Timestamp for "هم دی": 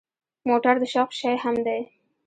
1.43-1.81